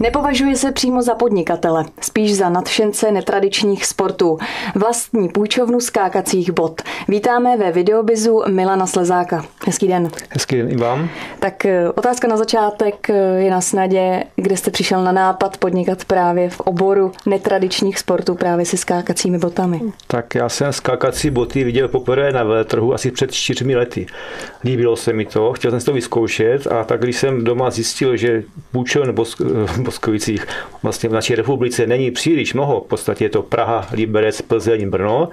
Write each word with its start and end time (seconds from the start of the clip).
Nepovažuje 0.00 0.56
se 0.56 0.72
přímo 0.72 1.02
za 1.02 1.14
podnikatele, 1.14 1.84
spíš 2.00 2.36
za 2.36 2.48
nadšence 2.48 3.12
netradičních 3.12 3.86
sportů. 3.86 4.38
Vlastní 4.74 5.28
půjčovnu 5.28 5.80
skákacích 5.80 6.50
bot. 6.50 6.82
Vítáme 7.08 7.56
ve 7.56 7.72
videobizu 7.72 8.42
Milana 8.48 8.86
Slezáka. 8.86 9.44
Hezký 9.66 9.88
den. 9.88 10.10
Hezký 10.30 10.56
den 10.56 10.70
i 10.70 10.76
vám. 10.76 11.08
Tak 11.38 11.64
eh, 11.64 11.88
otázka 11.90 12.28
na 12.28 12.36
začátek 12.36 13.10
eh, 13.10 13.14
je 13.38 13.50
na 13.50 13.60
snadě, 13.60 14.24
kde 14.36 14.56
jste 14.56 14.70
přišel 14.70 15.04
na 15.04 15.12
nápad 15.12 15.56
podnikat 15.56 16.04
právě 16.04 16.50
v 16.50 16.60
oboru 16.60 17.12
netradičních 17.26 17.98
sportů 17.98 18.34
právě 18.34 18.66
se 18.66 18.76
skákacími 18.76 19.38
botami. 19.38 19.80
Tak 20.06 20.34
já 20.34 20.48
jsem 20.48 20.72
skákací 20.72 21.30
boty 21.30 21.64
viděl 21.64 21.88
poprvé 21.88 22.32
na 22.32 22.44
veletrhu 22.44 22.94
asi 22.94 23.10
před 23.10 23.32
čtyřmi 23.32 23.76
lety. 23.76 24.06
Líbilo 24.64 24.96
se 24.96 25.12
mi 25.12 25.24
to, 25.24 25.52
chtěl 25.52 25.70
jsem 25.70 25.80
si 25.80 25.86
to 25.86 25.92
vyzkoušet 25.92 26.66
a 26.66 26.84
tak 26.84 27.00
když 27.00 27.16
jsem 27.16 27.44
doma 27.44 27.70
zjistil, 27.70 28.16
že 28.16 28.42
půjčoven 28.72 29.14
Boskovicích 29.88 30.46
vlastně 30.82 31.08
v 31.08 31.12
naší 31.12 31.34
republice 31.34 31.86
není 31.86 32.10
příliš 32.10 32.54
mnoho, 32.54 32.80
v 32.80 32.88
podstatě 32.88 33.24
je 33.24 33.28
to 33.28 33.42
Praha, 33.42 33.86
Liberec, 33.92 34.42
Plzeň, 34.42 34.90
Brno, 34.90 35.28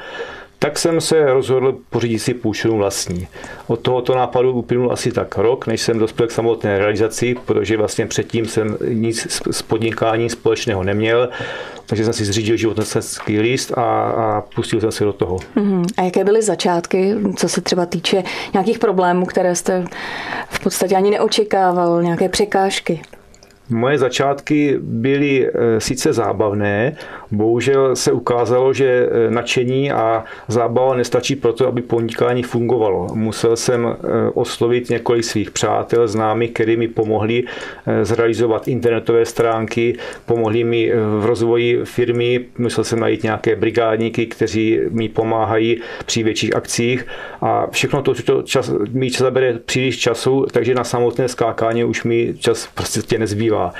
tak 0.59 0.79
jsem 0.79 1.01
se 1.01 1.33
rozhodl 1.33 1.77
pořídit 1.89 2.19
si 2.19 2.33
půjčovnu 2.33 2.77
vlastní. 2.77 3.27
Od 3.67 3.79
tohoto 3.79 4.15
nápadu 4.15 4.53
uplynul 4.53 4.91
asi 4.91 5.11
tak 5.11 5.37
rok, 5.37 5.67
než 5.67 5.81
jsem 5.81 5.99
dospěl 5.99 6.27
k 6.27 6.31
samotné 6.31 6.77
realizaci, 6.77 7.35
protože 7.45 7.77
vlastně 7.77 8.05
předtím 8.05 8.45
jsem 8.45 8.77
nic 8.89 9.27
s 9.51 9.61
podnikáním 9.61 10.29
společného 10.29 10.83
neměl, 10.83 11.29
takže 11.85 12.03
jsem 12.03 12.13
si 12.13 12.25
zřídil 12.25 12.57
životnostenský 12.57 13.39
list 13.39 13.77
a, 13.77 13.81
a 13.81 14.41
pustil 14.41 14.81
jsem 14.81 14.91
se 14.91 15.03
do 15.03 15.13
toho. 15.13 15.35
Uh-huh. 15.35 15.85
A 15.97 16.01
jaké 16.01 16.23
byly 16.23 16.41
začátky, 16.41 17.15
co 17.35 17.49
se 17.49 17.61
třeba 17.61 17.85
týče 17.85 18.23
nějakých 18.53 18.79
problémů, 18.79 19.25
které 19.25 19.55
jste 19.55 19.85
v 20.49 20.59
podstatě 20.59 20.95
ani 20.95 21.11
neočekával, 21.11 22.03
nějaké 22.03 22.29
překážky? 22.29 23.01
Moje 23.69 23.97
začátky 23.97 24.77
byly 24.79 25.47
eh, 25.47 25.81
sice 25.81 26.13
zábavné, 26.13 26.95
bohužel 27.31 27.95
se 27.95 28.11
ukázalo, 28.11 28.73
že 28.73 29.09
eh, 29.11 29.31
nadšení 29.31 29.91
a 29.91 30.23
zábava 30.47 30.95
nestačí 30.95 31.35
pro 31.35 31.53
to, 31.53 31.67
aby 31.67 31.81
podnikání 31.81 32.43
fungovalo. 32.43 33.07
Musel 33.13 33.55
jsem 33.55 33.85
eh, 33.87 33.97
oslovit 34.33 34.89
několik 34.89 35.23
svých 35.23 35.51
přátel, 35.51 36.07
známých, 36.07 36.51
kteří 36.51 36.77
mi 36.77 36.87
pomohli 36.87 37.43
zrealizovat 38.03 38.67
internetové 38.67 39.25
stránky, 39.25 39.97
pomohli 40.25 40.63
mi 40.63 40.91
v 41.19 41.25
rozvoji 41.25 41.85
firmy, 41.85 42.45
musel 42.57 42.83
jsem 42.83 42.99
najít 42.99 43.23
nějaké 43.23 43.55
brigádníky, 43.55 44.25
kteří 44.25 44.79
mi 44.89 45.09
pomáhají 45.09 45.81
při 46.05 46.23
větších 46.23 46.55
akcích 46.55 47.07
a 47.41 47.67
všechno 47.71 48.01
to, 48.01 48.13
to 48.13 48.41
čas, 48.41 48.71
mi 48.91 49.11
čas 49.11 49.21
zabere 49.21 49.53
příliš 49.65 49.99
času, 49.99 50.45
takže 50.51 50.75
na 50.75 50.83
samotné 50.83 51.27
skákání 51.27 51.83
už 51.83 52.03
mi 52.03 52.33
čas 52.39 52.69
prostě 52.75 53.19
nezbývá 53.19 53.54
používá. 53.55 53.73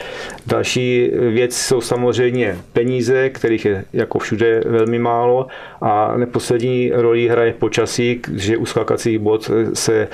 Další 0.48 1.12
věc 1.14 1.58
jsou 1.58 1.82
samozřejmě 1.82 2.58
peníze, 2.74 3.30
kterých 3.30 3.66
je 3.66 3.86
jako 3.94 4.20
všude 4.20 4.64
velmi 4.66 5.00
málo 5.00 5.48
a 5.82 6.18
neposlední 6.18 6.92
roli 6.94 7.28
hraje 7.28 7.54
počasí, 7.54 8.22
že 8.36 8.58
u 8.58 8.66
skákacích 8.66 9.20
bod 9.20 9.52
se 9.74 10.08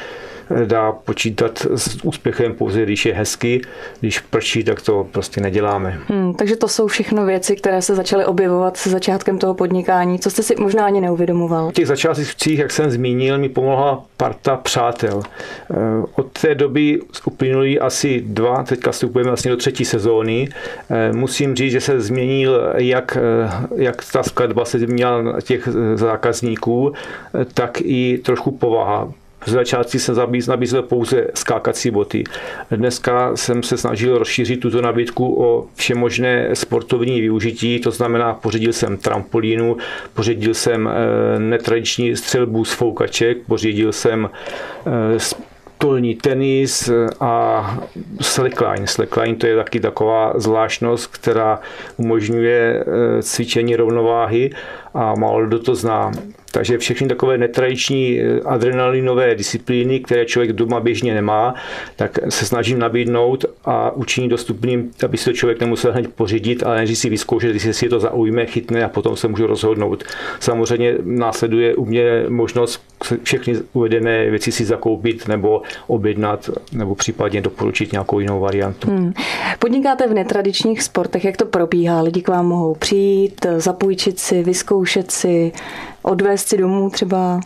dá 0.65 0.91
počítat 0.91 1.65
s 1.75 1.97
úspěchem 2.03 2.53
pouze, 2.53 2.83
když 2.83 3.05
je 3.05 3.13
hezky, 3.13 3.61
když 3.99 4.19
prší, 4.19 4.63
tak 4.63 4.81
to 4.81 5.07
prostě 5.11 5.41
neděláme. 5.41 5.99
Hmm, 6.07 6.33
takže 6.33 6.55
to 6.55 6.67
jsou 6.67 6.87
všechno 6.87 7.25
věci, 7.25 7.55
které 7.55 7.81
se 7.81 7.95
začaly 7.95 8.25
objevovat 8.25 8.77
se 8.77 8.89
začátkem 8.89 9.37
toho 9.37 9.53
podnikání, 9.53 10.19
co 10.19 10.29
jste 10.29 10.43
si 10.43 10.55
možná 10.59 10.85
ani 10.85 11.01
neuvědomoval. 11.01 11.69
V 11.69 11.73
těch 11.73 11.87
začátcích, 11.87 12.59
jak 12.59 12.71
jsem 12.71 12.91
zmínil, 12.91 13.37
mi 13.37 13.49
pomohla 13.49 14.03
parta 14.17 14.57
přátel. 14.57 15.21
Eh, 15.71 15.75
od 16.15 16.39
té 16.41 16.55
doby 16.55 17.01
uplynuly 17.25 17.79
asi 17.79 18.23
dva, 18.27 18.63
teďka 18.63 18.91
vstupujeme 18.91 19.29
vlastně 19.29 19.51
do 19.51 19.57
třetí 19.57 19.85
sezóny. 19.85 20.49
Eh, 20.89 21.13
musím 21.13 21.55
říct, 21.55 21.71
že 21.71 21.81
se 21.81 22.01
změnil 22.01 22.73
jak, 22.77 23.17
eh, 23.17 23.49
jak 23.75 24.03
ta 24.11 24.23
skladba 24.23 24.65
se 24.65 24.79
změnila 24.79 25.41
těch 25.41 25.69
zákazníků, 25.95 26.93
tak 27.53 27.81
i 27.81 28.17
trošku 28.17 28.51
povaha. 28.51 29.11
V 29.45 29.49
začátku 29.49 29.99
jsem 29.99 30.15
nabízel 30.47 30.81
pouze 30.81 31.27
skákací 31.33 31.91
boty. 31.91 32.23
Dneska 32.71 33.35
jsem 33.35 33.63
se 33.63 33.77
snažil 33.77 34.17
rozšířit 34.17 34.59
tuto 34.59 34.81
nabídku 34.81 35.43
o 35.43 35.67
všemožné 35.75 36.55
sportovní 36.55 37.21
využití, 37.21 37.79
to 37.79 37.91
znamená, 37.91 38.33
pořídil 38.33 38.73
jsem 38.73 38.97
trampolínu, 38.97 39.77
pořídil 40.13 40.53
jsem 40.53 40.89
eh, 40.89 41.39
netradiční 41.39 42.15
střelbu 42.15 42.65
z 42.65 42.73
foukaček, 42.73 43.37
pořídil 43.47 43.91
jsem 43.91 44.29
eh, 44.85 45.19
stolní 45.81 46.15
tenis 46.15 46.89
a 47.19 47.77
slackline. 48.21 48.87
Slackline 48.87 49.35
to 49.35 49.47
je 49.47 49.55
taky 49.55 49.79
taková 49.79 50.33
zvláštnost, 50.35 51.07
která 51.07 51.59
umožňuje 51.97 52.85
eh, 52.87 53.23
cvičení 53.23 53.75
rovnováhy 53.75 54.49
a 54.93 55.15
málo 55.15 55.45
kdo 55.45 55.59
to 55.59 55.75
zná. 55.75 56.11
Takže 56.51 56.77
všechny 56.77 57.07
takové 57.07 57.37
netradiční 57.37 58.19
eh, 58.19 58.39
adrenalinové 58.45 59.35
disciplíny, 59.35 59.99
které 59.99 60.25
člověk 60.25 60.53
doma 60.53 60.79
běžně 60.79 61.13
nemá, 61.13 61.55
tak 61.95 62.19
se 62.29 62.45
snažím 62.45 62.79
nabídnout 62.79 63.45
a 63.65 63.91
učinit 63.91 64.27
dostupným, 64.27 64.91
aby 65.05 65.17
si 65.17 65.25
to 65.25 65.33
člověk 65.33 65.59
nemusel 65.59 65.91
hned 65.91 66.13
pořídit, 66.13 66.63
ale 66.63 66.77
než 66.77 66.97
si 66.97 67.09
vyzkoušet, 67.09 67.53
jestli 67.53 67.73
si 67.73 67.89
to 67.89 67.99
zaujme, 67.99 68.45
chytne 68.45 68.83
a 68.85 68.89
potom 68.89 69.15
se 69.15 69.27
můžu 69.27 69.47
rozhodnout. 69.47 70.03
Samozřejmě 70.39 70.95
následuje 71.03 71.75
u 71.75 71.85
mě 71.85 72.25
možnost 72.29 72.81
všechny 73.23 73.53
uvedené 73.73 74.29
věci 74.29 74.51
si 74.51 74.65
zakoupit 74.65 75.27
nebo 75.27 75.61
objednat 75.87 76.49
nebo 76.71 76.95
případně 76.95 77.41
doporučit 77.41 77.91
nějakou 77.91 78.19
jinou 78.19 78.39
variantu. 78.39 78.91
Hmm. 78.91 79.13
Podnikáte 79.59 80.07
v 80.07 80.13
netradičních 80.13 80.83
sportech, 80.83 81.25
jak 81.25 81.37
to 81.37 81.45
probíhá? 81.45 82.01
Lidi 82.01 82.21
k 82.21 82.27
vám 82.27 82.45
mohou 82.45 82.75
přijít, 82.75 83.45
zapůjčit 83.57 84.19
si, 84.19 84.43
vyzkoušet 84.43 85.11
si, 85.11 85.51
odvést 86.01 86.47
si 86.47 86.57
domů 86.57 86.89
třeba? 86.89 87.39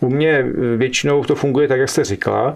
U 0.00 0.08
mě 0.08 0.44
většinou 0.76 1.24
to 1.24 1.34
funguje 1.34 1.68
tak, 1.68 1.80
jak 1.80 1.88
jste 1.88 2.04
říkala. 2.04 2.54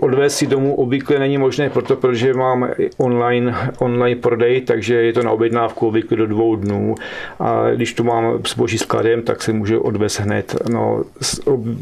Odvést 0.00 0.36
si 0.36 0.46
domů 0.46 0.74
obvykle 0.74 1.18
není 1.18 1.38
možné, 1.38 1.70
proto, 1.70 1.96
protože 1.96 2.34
mám 2.34 2.68
online, 2.96 3.70
online 3.78 4.20
prodej, 4.20 4.60
takže 4.60 4.94
je 4.94 5.12
to 5.12 5.22
na 5.22 5.30
objednávku 5.30 5.88
obvykle 5.88 6.16
do 6.16 6.26
dvou 6.26 6.56
dnů. 6.56 6.94
A 7.40 7.70
když 7.70 7.94
tu 7.94 8.04
mám 8.04 8.38
zboží 8.48 8.78
skladem, 8.78 9.22
tak 9.22 9.42
se 9.42 9.52
může 9.52 9.78
odvést 9.78 10.20
hned. 10.20 10.56
No, 10.68 11.04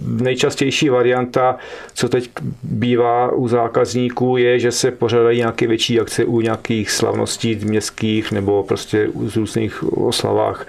nejčastější 0.06 0.88
varianta, 0.88 1.56
co 1.94 2.08
teď 2.08 2.30
bývá 2.62 3.32
u 3.32 3.48
zákazníků, 3.48 4.36
je, 4.36 4.58
že 4.58 4.72
se 4.72 4.90
pořádají 4.90 5.38
nějaké 5.38 5.66
větší 5.66 6.00
akce 6.00 6.24
u 6.24 6.40
nějakých 6.40 6.90
slavností 6.90 7.60
městských 7.64 8.32
nebo 8.32 8.62
prostě 8.62 9.08
z 9.26 9.36
různých 9.36 9.98
oslavách 9.98 10.66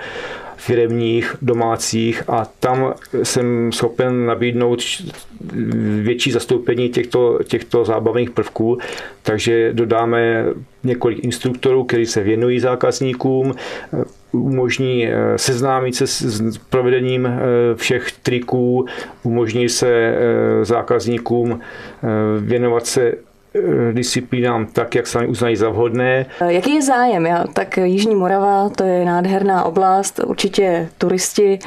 firemních, 0.58 1.36
domácích 1.42 2.24
a 2.28 2.46
tam 2.60 2.94
jsem 3.24 3.72
schopen 3.72 4.26
nabídnout 4.26 4.80
větší 6.02 6.32
zastoupení 6.32 6.90
těchto, 6.90 7.40
těchto 7.48 7.86
zábavných 7.86 8.32
prvků, 8.32 8.78
takže 9.24 9.74
dodáme 9.74 10.46
několik 10.84 11.24
instruktorů, 11.24 11.84
kteří 11.84 12.06
se 12.06 12.24
věnují 12.24 12.60
zákazníkům, 12.60 13.54
umožní 14.32 15.08
eh, 15.08 15.38
seznámit 15.38 15.96
se 15.96 16.08
s 16.08 16.58
provedením 16.58 17.26
eh, 17.26 17.40
všech 17.76 18.12
triků, 18.12 18.86
umožní 19.24 19.70
se 19.70 19.88
eh, 19.90 20.66
zákazníkům 20.66 21.60
věnovat 22.40 22.88
se 22.88 23.14
disciplínám 23.92 24.66
tak, 24.66 24.96
jak 24.96 25.08
sami 25.08 25.28
uznají 25.28 25.56
za 25.56 25.70
vhodné. 25.70 26.26
Jaký 26.48 26.76
je 26.76 26.82
zájem? 26.82 27.26
Já, 27.26 27.46
tak 27.54 27.78
Jižní 27.78 28.16
Morava, 28.16 28.70
to 28.70 28.84
je 28.84 29.06
nádherná 29.06 29.64
oblast, 29.64 30.20
určitě 30.26 30.90
turisti 30.98 31.60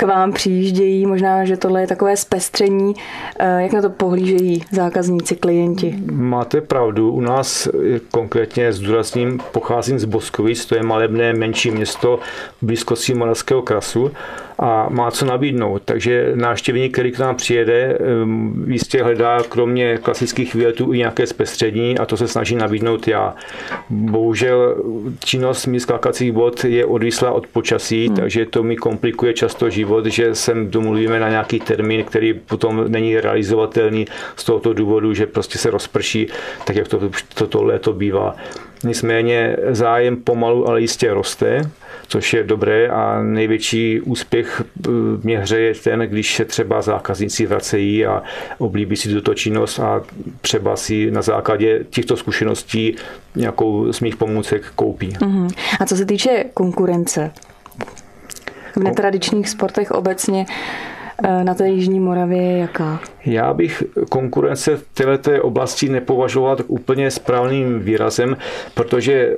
k 0.00 0.02
vám 0.02 0.32
přijíždějí, 0.32 1.06
možná, 1.06 1.44
že 1.44 1.56
tohle 1.56 1.80
je 1.80 1.86
takové 1.86 2.16
zpestření. 2.16 2.94
Eh, 3.38 3.62
jak 3.62 3.72
na 3.72 3.82
to 3.82 3.90
pohlížejí 3.90 4.62
zákazníci, 4.70 5.36
klienti? 5.36 5.94
Máte 6.10 6.60
pravdu, 6.60 7.12
u 7.12 7.20
nás 7.20 7.68
konkrétně 8.10 8.72
s 8.72 8.80
důrazním 8.80 9.38
pocházím 9.52 9.98
z 9.98 10.04
Boskovic, 10.04 10.66
to 10.66 10.74
je 10.74 10.82
malebné 10.82 11.32
menší 11.32 11.70
město 11.70 12.18
v 12.62 12.66
blízkosti 12.66 13.14
Moravského 13.14 13.62
krasu 13.62 14.10
a 14.62 14.86
má 14.88 15.10
co 15.10 15.24
nabídnout. 15.24 15.82
Takže 15.84 16.32
návštěvník, 16.34 16.92
který 16.92 17.12
k 17.12 17.18
nám 17.18 17.36
přijede, 17.36 17.98
jistě 18.66 19.02
hledá 19.02 19.38
kromě 19.48 19.98
klasických 20.02 20.54
výletů 20.54 20.92
i 20.92 20.98
nějaké 20.98 21.26
zpestření 21.26 21.98
a 21.98 22.06
to 22.06 22.16
se 22.16 22.28
snaží 22.28 22.56
nabídnout 22.56 23.08
já. 23.08 23.34
Bohužel 23.90 24.76
činnost 25.24 25.66
mi 25.66 25.80
skákacích 25.80 26.32
bod 26.32 26.64
je 26.64 26.86
odvislá 26.86 27.32
od 27.32 27.46
počasí, 27.46 28.06
hmm. 28.06 28.16
takže 28.16 28.46
to 28.46 28.62
mi 28.62 28.76
komplikuje 28.76 29.34
často 29.34 29.70
život, 29.70 29.89
že 30.06 30.34
sem 30.34 30.70
domluvíme 30.70 31.20
na 31.20 31.28
nějaký 31.28 31.60
termín, 31.60 32.04
který 32.04 32.34
potom 32.34 32.84
není 32.88 33.20
realizovatelný 33.20 34.06
z 34.36 34.44
tohoto 34.44 34.72
důvodu, 34.72 35.14
že 35.14 35.26
prostě 35.26 35.58
se 35.58 35.70
rozprší, 35.70 36.28
tak 36.64 36.76
jak 36.76 36.88
to, 36.88 37.00
to, 37.34 37.46
to 37.46 37.62
léto 37.62 37.92
bývá. 37.92 38.36
nicméně 38.84 39.56
zájem 39.70 40.16
pomalu, 40.16 40.68
ale 40.68 40.80
jistě 40.80 41.14
roste 41.14 41.70
což 42.10 42.32
je 42.32 42.42
dobré 42.42 42.88
a 42.88 43.22
největší 43.22 44.00
úspěch 44.00 44.62
mě 45.22 45.38
hře 45.38 45.60
je 45.60 45.74
ten, 45.74 46.00
když 46.00 46.34
se 46.34 46.44
třeba 46.44 46.82
zákazníci 46.82 47.46
vracejí 47.46 48.06
a 48.06 48.22
oblíbí 48.58 48.96
si 48.96 49.08
tuto 49.08 49.34
činnost 49.34 49.78
a 49.78 50.02
třeba 50.40 50.76
si 50.76 51.10
na 51.10 51.22
základě 51.22 51.84
těchto 51.90 52.16
zkušeností 52.16 52.96
nějakou 53.34 53.92
z 53.92 54.00
mých 54.00 54.16
pomůcek 54.16 54.62
koupí. 54.76 55.08
Uh-huh. 55.08 55.50
A 55.80 55.86
co 55.86 55.96
se 55.96 56.06
týče 56.06 56.44
konkurence, 56.54 57.30
v 58.76 58.82
netradičních 58.82 59.48
sportech 59.48 59.90
obecně 59.90 60.46
eh, 61.24 61.44
na 61.44 61.54
té 61.54 61.68
Jižní 61.68 62.00
Moravě 62.00 62.42
je 62.42 62.58
jaká? 62.58 63.00
Já 63.26 63.54
bych 63.54 63.82
konkurence 64.08 64.76
v 64.76 64.86
této 64.94 65.42
oblasti 65.42 65.88
nepovažoval 65.88 66.56
úplně 66.66 67.10
správným 67.10 67.80
výrazem, 67.80 68.36
protože 68.74 69.36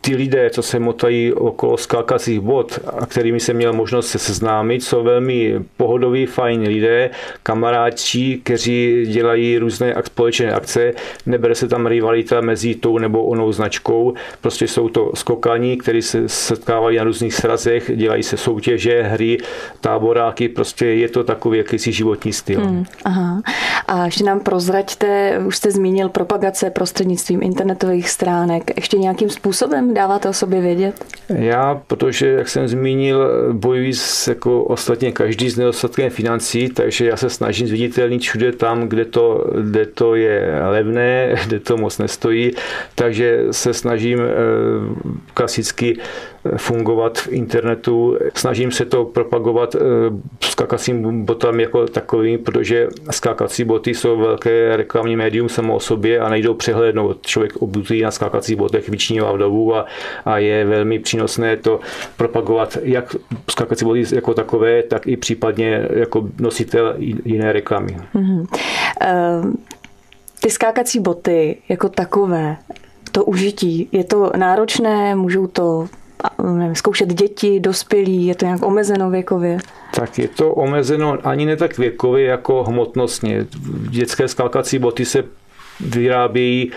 ty 0.00 0.16
lidé, 0.16 0.50
co 0.50 0.62
se 0.62 0.78
motají 0.78 1.32
okolo 1.32 1.76
skákacích 1.76 2.40
bod 2.40 2.78
a 2.98 3.06
kterými 3.06 3.40
jsem 3.40 3.56
měl 3.56 3.72
možnost 3.72 4.08
se 4.08 4.18
seznámit, 4.18 4.82
jsou 4.82 5.02
velmi 5.02 5.54
pohodoví, 5.76 6.26
fajní 6.26 6.68
lidé, 6.68 7.10
kamaráči, 7.42 8.40
kteří 8.42 9.06
dělají 9.08 9.58
různé 9.58 9.94
společné 10.04 10.54
akce, 10.54 10.92
nebere 11.26 11.54
se 11.54 11.68
tam 11.68 11.86
rivalita 11.86 12.40
mezi 12.40 12.74
tou 12.74 12.98
nebo 12.98 13.24
onou 13.24 13.52
značkou, 13.52 14.14
prostě 14.40 14.68
jsou 14.68 14.88
to 14.88 15.10
skokaní, 15.14 15.76
kteří 15.76 16.02
se 16.02 16.28
setkávají 16.28 16.96
na 16.96 17.04
různých 17.04 17.34
srazech, 17.34 17.90
dělají 17.94 18.22
se 18.22 18.36
soutěže, 18.36 19.02
hry, 19.02 19.38
táboráky, 19.80 20.48
prostě 20.48 20.86
je 20.86 21.08
to 21.08 21.24
takový 21.24 21.58
jakýsi 21.58 21.92
životní 21.92 22.32
styl. 22.32 22.60
Hmm, 22.60 22.84
aha. 23.04 23.42
A 23.86 24.04
ještě 24.04 24.24
nám 24.24 24.40
prozraďte, 24.40 25.38
už 25.46 25.56
jste 25.56 25.70
zmínil 25.70 26.08
propagace 26.08 26.70
prostřednictvím 26.70 27.42
internetových 27.42 28.10
stránek, 28.10 28.70
ještě 28.76 28.98
nějakým 28.98 29.30
způsobem 29.30 29.94
dáváte 29.94 30.28
o 30.28 30.32
sobě 30.32 30.60
vědět? 30.60 31.04
Já, 31.28 31.82
protože, 31.86 32.26
jak 32.26 32.48
jsem 32.48 32.68
zmínil, 32.68 33.28
bojuji 33.52 33.94
s, 33.94 34.28
jako 34.28 34.64
ostatně 34.64 35.12
každý 35.12 35.50
s 35.50 35.56
nedostatkem 35.56 36.10
financí, 36.10 36.68
takže 36.68 37.06
já 37.06 37.16
se 37.16 37.30
snažím 37.30 37.66
zviditelnit 37.66 38.22
všude 38.22 38.52
tam, 38.52 38.88
kde 38.88 39.04
to, 39.04 39.50
kde 39.60 39.86
to 39.86 40.14
je 40.14 40.60
levné, 40.70 41.34
kde 41.46 41.60
to 41.60 41.76
moc 41.76 41.98
nestojí, 41.98 42.50
takže 42.94 43.44
se 43.50 43.74
snažím 43.74 44.18
eh, 44.20 44.24
klasicky 45.34 45.98
fungovat 46.56 47.18
v 47.18 47.28
internetu. 47.28 48.18
Snažím 48.34 48.72
se 48.72 48.84
to 48.84 49.04
propagovat 49.04 49.74
eh, 49.74 49.78
skákacím 50.40 51.24
botami 51.24 51.62
jako 51.62 51.86
takovým, 51.86 52.38
protože 52.38 52.88
skákací 53.10 53.64
boty 53.64 53.94
jsou 53.94 54.18
velké 54.18 54.76
reklamní 54.76 55.16
médium 55.16 55.48
samo 55.48 55.74
o 55.74 55.80
sobě 55.80 56.20
a 56.20 56.28
nejdou 56.28 56.54
přehlednout. 56.54 57.26
Člověk 57.26 57.56
obutý 57.56 58.02
na 58.02 58.10
skákacích 58.10 58.56
botech 58.56 58.88
vyčnívá 58.88 59.32
v 59.32 59.38
dobu 59.38 59.74
a, 59.74 59.86
a 60.24 60.38
je 60.38 60.64
velmi 60.64 60.98
přínosné 60.98 61.56
to 61.56 61.80
propagovat 62.16 62.78
jak 62.82 63.16
skákací 63.50 63.84
boty 63.84 64.04
jako 64.12 64.34
takové, 64.34 64.82
tak 64.82 65.06
i 65.06 65.16
případně 65.16 65.88
jako 65.90 66.28
nositel 66.40 66.94
jiné 67.24 67.52
reklamy. 67.52 67.96
Mm-hmm. 68.14 68.40
Uh, 68.40 69.52
ty 70.40 70.50
skákací 70.50 71.00
boty 71.00 71.56
jako 71.68 71.88
takové, 71.88 72.56
to 73.12 73.24
užití, 73.24 73.88
je 73.92 74.04
to 74.04 74.32
náročné, 74.36 75.14
můžou 75.14 75.46
to 75.46 75.88
nevím, 76.42 76.74
zkoušet 76.74 77.14
děti, 77.14 77.60
dospělí, 77.60 78.26
je 78.26 78.34
to 78.34 78.44
nějak 78.44 78.62
omezeno 78.62 79.10
věkově? 79.10 79.58
Tak 79.94 80.18
je 80.18 80.28
to 80.28 80.50
omezeno 80.50 81.18
ani 81.24 81.46
ne 81.46 81.56
tak 81.56 81.78
věkově, 81.78 82.26
jako 82.26 82.64
hmotnostně. 82.64 83.46
Dětské 83.90 84.28
skalkací 84.28 84.78
boty 84.78 85.04
se 85.04 85.24
vyrábějí 85.80 86.72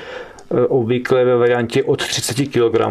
obvykle 0.67 1.25
ve 1.25 1.37
variantě 1.37 1.83
od 1.83 2.07
30 2.07 2.33
kg 2.33 2.81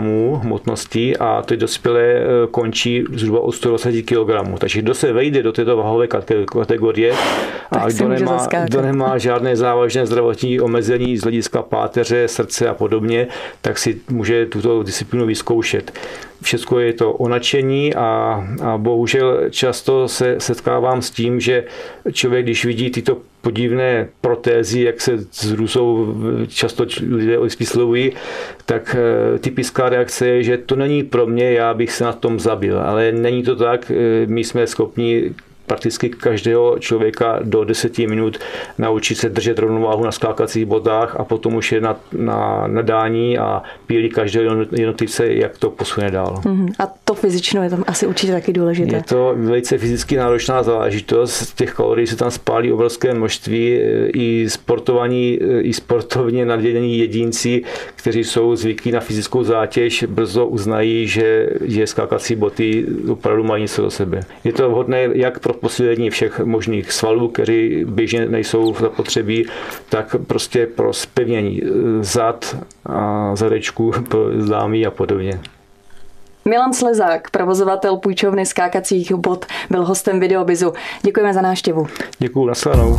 hmotnosti 0.42 1.16
a 1.16 1.42
ty 1.42 1.56
dospělé 1.56 2.02
eh, 2.02 2.24
končí 2.50 3.04
zhruba 3.14 3.40
od 3.40 3.52
120 3.52 4.02
kg. 4.02 4.58
Takže 4.58 4.82
kdo 4.82 4.94
se 4.94 5.12
vejde 5.12 5.42
do 5.42 5.52
této 5.52 5.76
váhové 5.76 6.06
kategorie 6.06 7.14
a 7.70 7.88
kdo 7.88 8.08
nemá, 8.08 8.46
kdo 8.64 8.82
nemá 8.82 9.18
žádné 9.18 9.56
závažné 9.56 10.06
zdravotní 10.06 10.60
omezení 10.60 11.16
z 11.16 11.22
hlediska 11.22 11.62
páteře, 11.62 12.28
srdce 12.28 12.68
a 12.68 12.74
podobně, 12.74 13.26
tak 13.60 13.78
si 13.78 14.00
může 14.10 14.46
tuto 14.46 14.82
disciplínu 14.82 15.26
vyzkoušet. 15.26 15.92
Všechno 16.42 16.80
je 16.80 16.92
to 16.92 17.12
o 17.12 17.28
nadšení 17.28 17.94
a, 17.94 18.44
a 18.62 18.78
bohužel 18.78 19.50
často 19.50 20.08
se 20.08 20.36
setkávám 20.38 21.02
s 21.02 21.10
tím, 21.10 21.40
že 21.40 21.64
člověk, 22.12 22.44
když 22.44 22.64
vidí 22.64 22.90
tyto 22.90 23.18
podivné 23.46 24.08
protézy, 24.20 24.81
jak 24.81 25.00
se 25.00 25.19
z 25.31 25.52
Rusou 25.52 26.14
často 26.48 26.87
lidé 27.10 27.38
vyslovují, 27.58 28.12
tak 28.66 28.96
eh, 28.98 29.38
typická 29.38 29.88
reakce 29.88 30.28
je, 30.28 30.43
že 30.43 30.58
to 30.58 30.76
není 30.76 31.02
pro 31.02 31.26
mě, 31.26 31.52
já 31.52 31.75
bych 31.75 31.93
se 31.93 32.04
na 32.04 32.12
tom 32.12 32.40
zabil. 32.40 32.81
Ale 32.81 33.12
není 33.12 33.43
to 33.43 33.56
tak, 33.56 33.90
eh, 33.90 34.26
my 34.26 34.44
jsme 34.44 34.66
schopni 34.66 35.31
prakticky 35.66 36.08
každého 36.08 36.78
člověka 36.78 37.38
do 37.42 37.64
10 37.64 37.98
minut 37.98 38.38
naučit 38.78 39.14
se 39.14 39.28
držet 39.28 39.58
rovnováhu 39.58 40.04
na 40.04 40.12
skákacích 40.12 40.66
bodách 40.66 41.16
a 41.16 41.24
potom 41.24 41.54
už 41.54 41.72
je 41.72 41.80
na, 41.80 41.96
na 42.12 42.66
nadání 42.66 43.38
a 43.38 43.62
pílí 43.86 44.08
každého 44.10 44.56
jednotlivce, 44.72 45.32
jak 45.32 45.58
to 45.58 45.70
posune 45.70 46.10
dál. 46.10 46.40
Mm-hmm. 46.44 46.72
A 46.78 46.94
to 47.04 47.14
fyzično 47.14 47.62
je 47.62 47.70
tam 47.70 47.84
asi 47.86 48.06
určitě 48.06 48.32
taky 48.32 48.52
důležité. 48.52 48.96
Je 48.96 49.02
to 49.02 49.34
velice 49.36 49.78
fyzicky 49.78 50.16
náročná 50.16 50.62
záležitost. 50.62 51.54
Těch 51.54 51.74
kalorií 51.74 52.06
se 52.06 52.16
tam 52.16 52.30
spálí 52.30 52.72
obrovské 52.72 53.14
množství. 53.14 53.80
I 54.14 54.46
sportovaní, 54.50 55.38
i 55.60 55.72
sportovně 55.72 56.46
nadělení 56.46 56.98
jedinci, 56.98 57.62
kteří 57.96 58.24
jsou 58.24 58.56
zvyklí 58.56 58.92
na 58.92 59.00
fyzickou 59.00 59.44
zátěž, 59.44 60.04
brzo 60.04 60.46
uznají, 60.46 61.08
že, 61.08 61.48
že 61.64 61.86
skákací 61.86 62.36
boty 62.36 62.86
opravdu 63.08 63.44
mají 63.44 63.62
něco 63.62 63.82
do 63.82 63.90
sebe. 63.90 64.20
Je 64.44 64.52
to 64.52 64.70
vhodné 64.70 65.08
jak 65.12 65.38
pro 65.38 65.54
posílení 65.60 66.10
všech 66.10 66.40
možných 66.40 66.92
svalů, 66.92 67.28
které 67.28 67.84
běžně 67.84 68.28
nejsou 68.28 68.74
zapotřebí, 68.74 69.46
tak 69.88 70.16
prostě 70.26 70.66
pro 70.66 70.92
zpevnění 70.92 71.62
zad 72.00 72.56
a 72.86 73.36
zadečku 73.36 73.92
zdámí 74.38 74.86
a 74.86 74.90
podobně. 74.90 75.40
Milan 76.44 76.72
Slezák, 76.72 77.30
provozovatel 77.30 77.96
půjčovny 77.96 78.46
skákacích 78.46 79.12
bot, 79.12 79.46
byl 79.70 79.84
hostem 79.84 80.20
Videobizu. 80.20 80.72
Děkujeme 81.02 81.34
za 81.34 81.40
náštěvu. 81.40 81.86
Děkuji, 82.18 82.46
nasledanou. 82.46 82.98